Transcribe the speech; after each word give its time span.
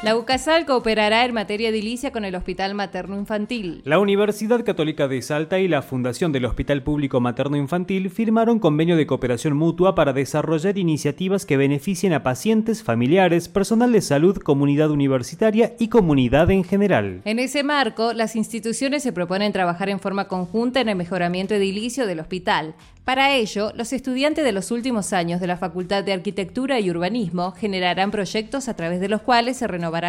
La 0.00 0.16
UCASAL 0.16 0.64
cooperará 0.64 1.24
en 1.24 1.34
materia 1.34 1.70
edilicia 1.70 2.12
con 2.12 2.24
el 2.24 2.36
Hospital 2.36 2.72
Materno 2.72 3.18
Infantil. 3.18 3.82
La 3.84 3.98
Universidad 3.98 4.64
Católica 4.64 5.08
de 5.08 5.20
Salta 5.22 5.58
y 5.58 5.66
la 5.66 5.82
Fundación 5.82 6.30
del 6.30 6.44
Hospital 6.44 6.84
Público 6.84 7.18
Materno 7.20 7.56
Infantil 7.56 8.08
firmaron 8.08 8.60
convenio 8.60 8.96
de 8.96 9.08
cooperación 9.08 9.56
mutua 9.56 9.96
para 9.96 10.12
desarrollar 10.12 10.78
iniciativas 10.78 11.44
que 11.44 11.56
beneficien 11.56 12.12
a 12.12 12.22
pacientes, 12.22 12.84
familiares, 12.84 13.48
personal 13.48 13.90
de 13.90 14.00
salud, 14.00 14.36
comunidad 14.36 14.92
universitaria 14.92 15.74
y 15.80 15.88
comunidad 15.88 16.48
en 16.52 16.62
general. 16.62 17.20
En 17.24 17.40
ese 17.40 17.64
marco, 17.64 18.12
las 18.12 18.36
instituciones 18.36 19.02
se 19.02 19.12
proponen 19.12 19.52
trabajar 19.52 19.88
en 19.88 19.98
forma 19.98 20.28
conjunta 20.28 20.80
en 20.80 20.90
el 20.90 20.96
mejoramiento 20.96 21.56
edilicio 21.56 22.06
del 22.06 22.20
hospital. 22.20 22.76
Para 23.08 23.34
ello, 23.34 23.72
los 23.74 23.94
estudiantes 23.94 24.44
de 24.44 24.52
los 24.52 24.70
últimos 24.70 25.14
años 25.14 25.40
de 25.40 25.46
la 25.46 25.56
Facultad 25.56 26.04
de 26.04 26.12
Arquitectura 26.12 26.78
y 26.78 26.90
Urbanismo 26.90 27.52
generarán 27.52 28.10
proyectos 28.10 28.68
a 28.68 28.76
través 28.76 29.00
de 29.00 29.08
los 29.08 29.22
cuales 29.22 29.56
se 29.56 29.66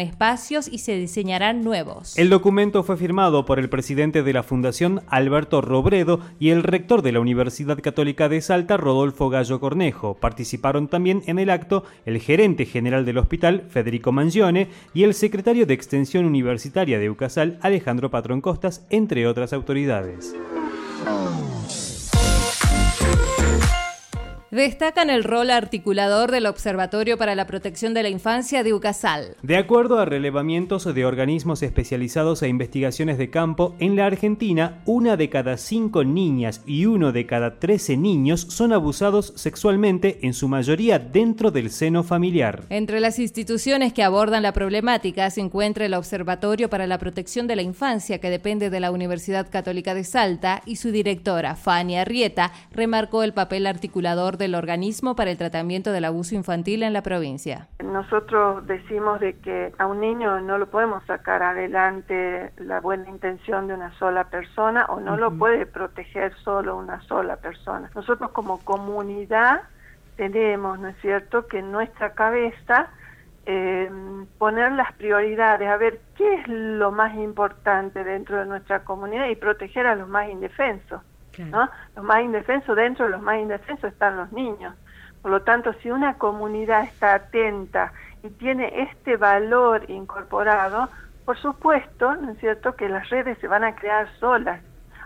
espacios 0.00 0.68
y 0.68 0.78
se 0.78 0.96
diseñarán 0.96 1.62
nuevos. 1.62 2.18
El 2.18 2.30
documento 2.30 2.82
fue 2.82 2.96
firmado 2.96 3.44
por 3.44 3.58
el 3.58 3.68
presidente 3.68 4.22
de 4.22 4.32
la 4.32 4.42
Fundación, 4.42 5.02
Alberto 5.08 5.60
Robredo, 5.60 6.20
y 6.38 6.50
el 6.50 6.62
rector 6.62 7.02
de 7.02 7.12
la 7.12 7.20
Universidad 7.20 7.80
Católica 7.80 8.28
de 8.28 8.40
Salta, 8.40 8.76
Rodolfo 8.76 9.30
Gallo 9.30 9.60
Cornejo. 9.60 10.14
Participaron 10.14 10.88
también 10.88 11.22
en 11.26 11.38
el 11.38 11.50
acto 11.50 11.84
el 12.04 12.20
gerente 12.20 12.66
general 12.66 13.04
del 13.04 13.18
hospital, 13.18 13.64
Federico 13.68 14.12
Mangione, 14.12 14.68
y 14.94 15.04
el 15.04 15.14
secretario 15.14 15.66
de 15.66 15.74
Extensión 15.74 16.24
Universitaria 16.24 16.98
de 16.98 17.10
UCASAL, 17.10 17.58
Alejandro 17.62 18.10
Patrón 18.10 18.40
Costas, 18.40 18.86
entre 18.90 19.26
otras 19.26 19.52
autoridades. 19.52 20.34
Destacan 24.50 25.10
el 25.10 25.24
rol 25.24 25.50
articulador 25.50 26.30
del 26.30 26.46
Observatorio 26.46 27.16
para 27.16 27.34
la 27.34 27.46
Protección 27.46 27.94
de 27.94 28.02
la 28.02 28.08
Infancia 28.08 28.62
de 28.62 28.74
UCASAL. 28.74 29.36
De 29.42 29.56
acuerdo 29.56 29.98
a 29.98 30.04
relevamientos 30.04 30.92
de 30.92 31.04
organismos 31.04 31.62
especializados 31.62 32.42
e 32.42 32.48
investigaciones 32.48 33.18
de 33.18 33.30
campo, 33.30 33.76
en 33.78 33.96
la 33.96 34.06
Argentina, 34.06 34.82
una 34.86 35.16
de 35.16 35.28
cada 35.28 35.56
cinco 35.56 36.04
niñas 36.04 36.62
y 36.66 36.86
uno 36.86 37.12
de 37.12 37.26
cada 37.26 37.58
trece 37.58 37.96
niños 37.96 38.40
son 38.40 38.72
abusados 38.72 39.32
sexualmente, 39.36 40.18
en 40.22 40.34
su 40.34 40.48
mayoría 40.48 40.98
dentro 40.98 41.50
del 41.50 41.70
seno 41.70 42.02
familiar. 42.02 42.64
Entre 42.70 43.00
las 43.00 43.18
instituciones 43.18 43.92
que 43.92 44.02
abordan 44.02 44.42
la 44.42 44.52
problemática 44.52 45.30
se 45.30 45.40
encuentra 45.40 45.86
el 45.86 45.94
Observatorio 45.94 46.68
para 46.68 46.86
la 46.86 46.98
Protección 46.98 47.46
de 47.46 47.56
la 47.56 47.62
Infancia, 47.62 48.18
que 48.18 48.30
depende 48.30 48.70
de 48.70 48.80
la 48.80 48.90
Universidad 48.90 49.48
Católica 49.50 49.94
de 49.94 50.04
Salta, 50.04 50.62
y 50.66 50.76
su 50.76 50.90
directora, 50.90 51.54
Fania 51.54 52.04
Rieta, 52.04 52.52
remarcó 52.72 53.22
el 53.22 53.32
papel 53.32 53.66
articulador 53.66 54.39
del 54.40 54.56
organismo 54.56 55.14
para 55.14 55.30
el 55.30 55.38
tratamiento 55.38 55.92
del 55.92 56.04
abuso 56.04 56.34
infantil 56.34 56.82
en 56.82 56.92
la 56.92 57.02
provincia. 57.02 57.68
Nosotros 57.84 58.66
decimos 58.66 59.20
de 59.20 59.38
que 59.38 59.72
a 59.78 59.86
un 59.86 60.00
niño 60.00 60.40
no 60.40 60.58
lo 60.58 60.66
podemos 60.68 61.04
sacar 61.06 61.42
adelante 61.42 62.52
la 62.56 62.80
buena 62.80 63.08
intención 63.08 63.68
de 63.68 63.74
una 63.74 63.96
sola 63.98 64.24
persona 64.24 64.86
o 64.86 64.98
no 64.98 65.16
lo 65.16 65.30
puede 65.38 65.66
proteger 65.66 66.34
solo 66.42 66.76
una 66.76 67.00
sola 67.02 67.36
persona. 67.36 67.90
Nosotros 67.94 68.30
como 68.32 68.58
comunidad 68.64 69.62
tenemos, 70.16 70.78
¿no 70.78 70.88
es 70.88 70.96
cierto?, 71.00 71.46
que 71.46 71.60
en 71.60 71.70
nuestra 71.70 72.14
cabeza 72.14 72.88
eh, 73.46 73.90
poner 74.38 74.72
las 74.72 74.92
prioridades, 74.94 75.68
a 75.68 75.76
ver 75.76 76.00
qué 76.16 76.34
es 76.34 76.48
lo 76.48 76.92
más 76.92 77.14
importante 77.16 78.04
dentro 78.04 78.38
de 78.38 78.46
nuestra 78.46 78.84
comunidad 78.84 79.28
y 79.28 79.36
proteger 79.36 79.86
a 79.86 79.96
los 79.96 80.08
más 80.08 80.28
indefensos. 80.28 81.02
Los 81.38 82.04
más 82.04 82.22
indefensos, 82.22 82.76
dentro 82.76 83.06
de 83.06 83.12
los 83.12 83.22
más 83.22 83.38
indefensos 83.38 83.92
están 83.92 84.16
los 84.16 84.32
niños. 84.32 84.74
Por 85.22 85.30
lo 85.30 85.42
tanto, 85.42 85.72
si 85.82 85.90
una 85.90 86.14
comunidad 86.14 86.84
está 86.84 87.14
atenta 87.14 87.92
y 88.22 88.30
tiene 88.30 88.82
este 88.82 89.16
valor 89.16 89.84
incorporado, 89.88 90.88
por 91.24 91.36
supuesto, 91.38 92.14
¿no 92.16 92.32
es 92.32 92.38
cierto?, 92.38 92.74
que 92.74 92.88
las 92.88 93.08
redes 93.10 93.38
se 93.38 93.48
van 93.48 93.64
a 93.64 93.74
crear 93.74 94.08
solas. 94.18 94.62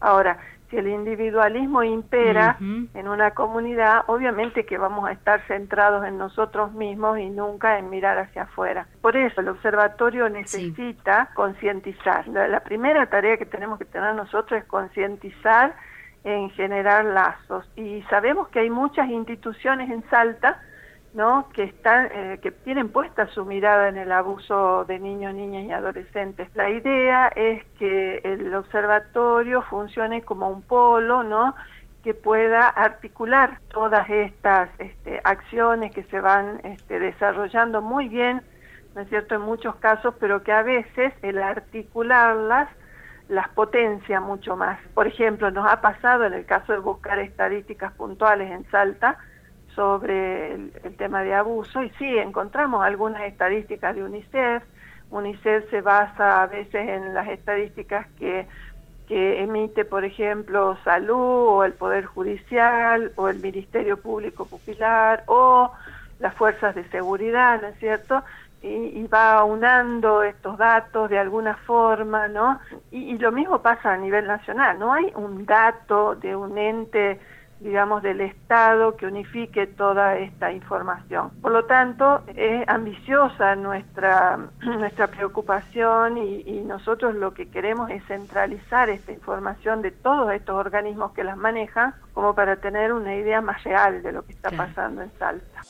Ahora, 0.00 0.38
si 0.70 0.76
el 0.76 0.88
individualismo 0.88 1.82
impera 1.82 2.56
en 2.60 3.08
una 3.08 3.30
comunidad, 3.30 4.02
obviamente 4.06 4.66
que 4.66 4.76
vamos 4.76 5.08
a 5.08 5.12
estar 5.12 5.40
centrados 5.46 6.04
en 6.04 6.18
nosotros 6.18 6.72
mismos 6.72 7.18
y 7.18 7.30
nunca 7.30 7.78
en 7.78 7.88
mirar 7.88 8.18
hacia 8.18 8.42
afuera. 8.42 8.86
Por 9.00 9.16
eso 9.16 9.40
el 9.40 9.48
observatorio 9.48 10.28
necesita 10.28 11.30
concientizar. 11.34 12.28
la 12.28 12.60
primera 12.60 13.06
tarea 13.06 13.38
que 13.38 13.46
tenemos 13.46 13.78
que 13.78 13.86
tener 13.86 14.14
nosotros 14.14 14.60
es 14.60 14.66
concientizar 14.66 15.74
en 16.24 16.50
generar 16.50 17.04
lazos. 17.04 17.68
Y 17.76 18.02
sabemos 18.10 18.48
que 18.48 18.60
hay 18.60 18.70
muchas 18.70 19.08
instituciones 19.08 19.90
en 19.90 20.02
Salta 20.10 20.60
¿no? 21.14 21.48
que 21.52 21.64
están 21.64 22.08
eh, 22.12 22.38
que 22.42 22.50
tienen 22.50 22.90
puesta 22.90 23.26
su 23.28 23.44
mirada 23.44 23.88
en 23.88 23.96
el 23.96 24.12
abuso 24.12 24.84
de 24.84 24.98
niños, 24.98 25.34
niñas 25.34 25.64
y 25.64 25.72
adolescentes. 25.72 26.48
La 26.54 26.70
idea 26.70 27.28
es 27.28 27.64
que 27.78 28.20
el 28.24 28.54
observatorio 28.54 29.62
funcione 29.62 30.22
como 30.22 30.48
un 30.48 30.62
polo, 30.62 31.22
¿no? 31.22 31.54
que 32.04 32.14
pueda 32.14 32.68
articular 32.68 33.58
todas 33.68 34.08
estas 34.08 34.70
este, 34.78 35.20
acciones 35.24 35.92
que 35.92 36.04
se 36.04 36.20
van 36.20 36.60
este, 36.64 37.00
desarrollando 37.00 37.82
muy 37.82 38.08
bien, 38.08 38.42
¿no 38.94 39.02
es 39.02 39.08
cierto?, 39.08 39.34
en 39.34 39.42
muchos 39.42 39.76
casos, 39.76 40.14
pero 40.20 40.42
que 40.42 40.52
a 40.52 40.62
veces 40.62 41.12
el 41.22 41.42
articularlas 41.42 42.68
las 43.28 43.48
potencia 43.50 44.20
mucho 44.20 44.56
más. 44.56 44.78
Por 44.94 45.06
ejemplo, 45.06 45.50
nos 45.50 45.66
ha 45.70 45.80
pasado 45.80 46.24
en 46.24 46.32
el 46.32 46.46
caso 46.46 46.72
de 46.72 46.78
buscar 46.78 47.18
estadísticas 47.18 47.92
puntuales 47.92 48.50
en 48.50 48.68
Salta 48.70 49.18
sobre 49.74 50.54
el, 50.54 50.96
tema 50.96 51.22
de 51.22 51.34
abuso 51.34 51.82
y 51.82 51.90
sí, 51.90 52.18
encontramos 52.18 52.84
algunas 52.84 53.22
estadísticas 53.22 53.94
de 53.94 54.02
UNICEF. 54.02 54.62
UNICEF 55.10 55.70
se 55.70 55.80
basa 55.80 56.42
a 56.42 56.46
veces 56.46 56.88
en 56.88 57.14
las 57.14 57.28
estadísticas 57.28 58.06
que, 58.18 58.46
que 59.06 59.40
emite, 59.42 59.84
por 59.84 60.04
ejemplo, 60.04 60.76
Salud 60.82 61.46
o 61.48 61.64
el 61.64 61.74
Poder 61.74 62.06
Judicial 62.06 63.12
o 63.16 63.28
el 63.28 63.38
Ministerio 63.38 63.98
Público 63.98 64.46
Popular 64.46 65.22
o 65.26 65.70
las 66.18 66.34
fuerzas 66.34 66.74
de 66.74 66.82
seguridad, 66.88 67.60
¿no 67.62 67.68
es 67.68 67.78
cierto? 67.78 68.24
Y, 68.62 69.06
va 69.06 69.34
aunando 69.34 70.22
estos 70.22 70.58
datos 70.58 71.08
de 71.08 71.18
alguna 71.18 71.56
forma, 71.66 72.28
¿no? 72.28 72.60
Y, 72.90 73.16
lo 73.18 73.32
mismo 73.32 73.60
pasa 73.62 73.92
a 73.92 73.96
nivel 73.96 74.26
nacional, 74.26 74.78
no 74.78 74.92
hay 74.92 75.12
un 75.14 75.46
dato 75.46 76.14
de 76.16 76.34
un 76.34 76.58
ente, 76.58 77.20
digamos, 77.60 78.02
del 78.02 78.20
Estado 78.20 78.96
que 78.96 79.06
unifique 79.06 79.66
toda 79.66 80.16
esta 80.16 80.52
información. 80.52 81.30
Por 81.40 81.52
lo 81.52 81.64
tanto, 81.64 82.22
es 82.28 82.68
ambiciosa 82.68 83.54
nuestra, 83.56 84.38
nuestra 84.62 85.06
preocupación 85.06 86.18
y, 86.18 86.42
y 86.46 86.60
nosotros 86.64 87.14
lo 87.14 87.34
que 87.34 87.50
queremos 87.50 87.90
es 87.90 88.04
centralizar 88.06 88.88
esta 88.90 89.12
información 89.12 89.82
de 89.82 89.92
todos 89.92 90.32
estos 90.32 90.56
organismos 90.56 91.12
que 91.12 91.24
las 91.24 91.36
manejan 91.36 91.94
como 92.12 92.34
para 92.34 92.56
tener 92.56 92.92
una 92.92 93.14
idea 93.14 93.40
más 93.40 93.62
real 93.64 94.02
de 94.02 94.12
lo 94.12 94.24
que 94.24 94.32
está 94.32 94.50
pasando 94.50 95.02
en 95.02 95.10
Salta. 95.18 95.62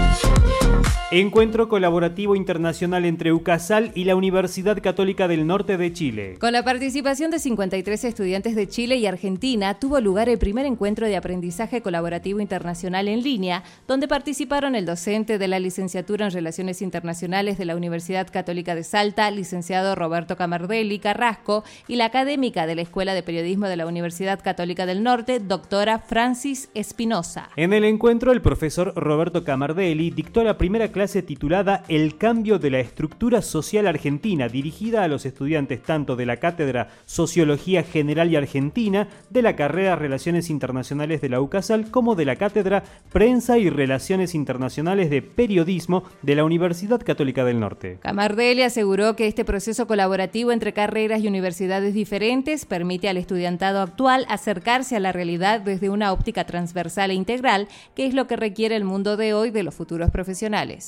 Thank 0.00 0.47
Encuentro 1.10 1.70
colaborativo 1.70 2.36
internacional 2.36 3.06
entre 3.06 3.32
UCASAL 3.32 3.92
y 3.94 4.04
la 4.04 4.14
Universidad 4.14 4.82
Católica 4.82 5.26
del 5.26 5.46
Norte 5.46 5.78
de 5.78 5.90
Chile. 5.90 6.36
Con 6.38 6.52
la 6.52 6.62
participación 6.64 7.30
de 7.30 7.38
53 7.38 8.04
estudiantes 8.04 8.54
de 8.54 8.68
Chile 8.68 8.96
y 8.96 9.06
Argentina, 9.06 9.78
tuvo 9.78 10.02
lugar 10.02 10.28
el 10.28 10.36
primer 10.36 10.66
encuentro 10.66 11.06
de 11.06 11.16
aprendizaje 11.16 11.80
colaborativo 11.80 12.40
internacional 12.40 13.08
en 13.08 13.22
línea, 13.22 13.64
donde 13.86 14.06
participaron 14.06 14.74
el 14.74 14.84
docente 14.84 15.38
de 15.38 15.48
la 15.48 15.58
licenciatura 15.58 16.26
en 16.26 16.32
Relaciones 16.32 16.82
Internacionales 16.82 17.56
de 17.56 17.64
la 17.64 17.74
Universidad 17.74 18.28
Católica 18.30 18.74
de 18.74 18.84
Salta, 18.84 19.30
licenciado 19.30 19.94
Roberto 19.94 20.36
Camardelli 20.36 20.98
Carrasco, 20.98 21.64
y 21.86 21.96
la 21.96 22.04
académica 22.04 22.66
de 22.66 22.74
la 22.74 22.82
Escuela 22.82 23.14
de 23.14 23.22
Periodismo 23.22 23.66
de 23.66 23.78
la 23.78 23.86
Universidad 23.86 24.42
Católica 24.44 24.84
del 24.84 25.02
Norte, 25.02 25.40
doctora 25.40 26.00
Francis 26.00 26.68
Espinosa. 26.74 27.48
En 27.56 27.72
el 27.72 27.84
encuentro, 27.84 28.30
el 28.30 28.42
profesor 28.42 28.92
Roberto 28.94 29.42
Camardelli 29.42 30.10
dictó 30.10 30.44
la 30.44 30.58
primera 30.58 30.88
clase 30.88 30.97
clase 30.98 31.22
titulada 31.22 31.84
El 31.86 32.18
cambio 32.18 32.58
de 32.58 32.70
la 32.70 32.80
estructura 32.80 33.40
social 33.40 33.86
argentina, 33.86 34.48
dirigida 34.48 35.04
a 35.04 35.06
los 35.06 35.26
estudiantes 35.26 35.80
tanto 35.80 36.16
de 36.16 36.26
la 36.26 36.38
cátedra 36.38 36.88
Sociología 37.06 37.84
General 37.84 38.28
y 38.32 38.34
Argentina, 38.34 39.06
de 39.30 39.42
la 39.42 39.54
carrera 39.54 39.94
Relaciones 39.94 40.50
Internacionales 40.50 41.20
de 41.20 41.28
la 41.28 41.40
UCASAL, 41.40 41.92
como 41.92 42.16
de 42.16 42.24
la 42.24 42.34
cátedra 42.34 42.82
Prensa 43.12 43.58
y 43.58 43.70
Relaciones 43.70 44.34
Internacionales 44.34 45.08
de 45.08 45.22
Periodismo 45.22 46.02
de 46.22 46.34
la 46.34 46.42
Universidad 46.42 47.00
Católica 47.00 47.44
del 47.44 47.60
Norte. 47.60 47.98
Camardelli 48.00 48.62
aseguró 48.62 49.14
que 49.14 49.28
este 49.28 49.44
proceso 49.44 49.86
colaborativo 49.86 50.50
entre 50.50 50.72
carreras 50.72 51.22
y 51.22 51.28
universidades 51.28 51.94
diferentes 51.94 52.66
permite 52.66 53.08
al 53.08 53.18
estudiantado 53.18 53.82
actual 53.82 54.26
acercarse 54.28 54.96
a 54.96 55.00
la 55.00 55.12
realidad 55.12 55.60
desde 55.60 55.90
una 55.90 56.12
óptica 56.12 56.42
transversal 56.42 57.12
e 57.12 57.14
integral, 57.14 57.68
que 57.94 58.04
es 58.04 58.14
lo 58.14 58.26
que 58.26 58.34
requiere 58.34 58.74
el 58.74 58.82
mundo 58.82 59.16
de 59.16 59.32
hoy 59.32 59.52
de 59.52 59.62
los 59.62 59.76
futuros 59.76 60.10
profesionales. 60.10 60.87